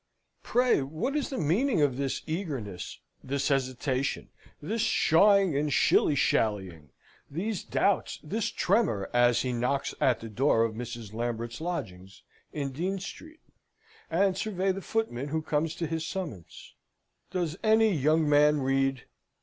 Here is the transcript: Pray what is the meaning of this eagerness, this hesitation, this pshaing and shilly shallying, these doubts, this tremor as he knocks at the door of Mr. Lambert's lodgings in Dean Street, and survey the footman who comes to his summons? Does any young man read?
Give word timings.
Pray 0.41 0.81
what 0.81 1.15
is 1.15 1.29
the 1.29 1.37
meaning 1.37 1.79
of 1.83 1.95
this 1.95 2.23
eagerness, 2.25 3.01
this 3.23 3.49
hesitation, 3.49 4.29
this 4.59 4.81
pshaing 4.81 5.55
and 5.55 5.71
shilly 5.71 6.15
shallying, 6.15 6.89
these 7.29 7.63
doubts, 7.63 8.19
this 8.23 8.47
tremor 8.47 9.11
as 9.13 9.43
he 9.43 9.53
knocks 9.53 9.93
at 10.01 10.19
the 10.19 10.27
door 10.27 10.63
of 10.63 10.73
Mr. 10.73 11.13
Lambert's 11.13 11.61
lodgings 11.61 12.23
in 12.51 12.71
Dean 12.71 12.97
Street, 12.97 13.41
and 14.09 14.35
survey 14.35 14.71
the 14.71 14.81
footman 14.81 15.27
who 15.27 15.43
comes 15.43 15.75
to 15.75 15.85
his 15.85 16.03
summons? 16.03 16.73
Does 17.29 17.55
any 17.63 17.93
young 17.93 18.27
man 18.27 18.61
read? 18.61 19.03